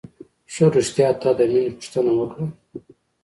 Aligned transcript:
ښه 0.53 0.65
رښتيا 0.75 1.09
تا 1.21 1.29
د 1.37 1.39
مينې 1.51 1.69
پوښتنه 1.77 2.11
وکړه. 2.19 2.45